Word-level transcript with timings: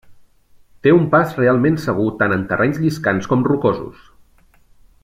Té 0.85 0.93
un 0.99 1.03
pas 1.11 1.35
realment 1.41 1.77
segur 1.83 2.07
tant 2.23 2.35
en 2.39 2.47
terrenys 2.53 2.81
lliscants 2.87 3.31
com 3.35 3.47
rocosos. 3.51 4.03